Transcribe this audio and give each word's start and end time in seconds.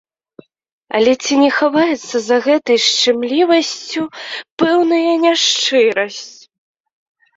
Але 0.99 1.11
ці 1.25 1.33
не 1.41 1.49
хаваецца 1.57 2.15
за 2.27 2.37
гэтай 2.47 2.79
шчымлівасцю 2.85 4.01
пэўная 4.65 5.13
няшчырасць? 5.27 6.27